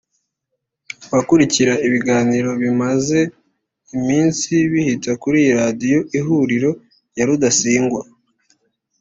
[1.11, 3.19] Abakurikira ibiganiro bimaze
[3.97, 6.71] iminsi bihita kuri ya radio Ihuriro
[7.17, 8.01] ya Rudasingwa